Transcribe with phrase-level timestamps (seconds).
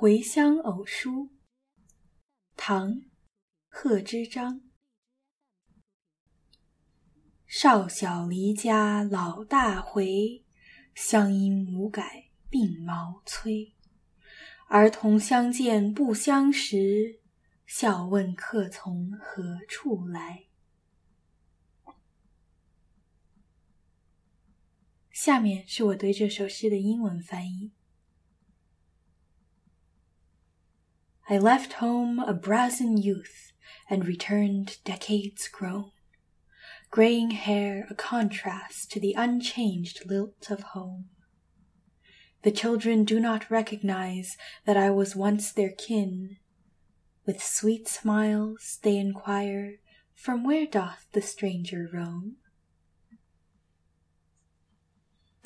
[0.00, 1.28] 回乡偶书，
[2.56, 2.94] 唐·
[3.68, 4.62] 贺知章。
[7.46, 10.42] 少小离家老大回，
[10.94, 13.74] 乡音无改鬓毛衰。
[14.68, 17.20] 儿童相见不相识，
[17.66, 20.46] 笑问客从何处来。
[25.10, 27.72] 下面是我对这首诗的英文翻译。
[31.32, 33.52] I left home a brazen youth
[33.88, 35.92] and returned decades grown,
[36.90, 41.10] graying hair a contrast to the unchanged lilt of home.
[42.42, 46.38] The children do not recognize that I was once their kin.
[47.24, 49.76] With sweet smiles they inquire,
[50.16, 52.38] From where doth the stranger roam?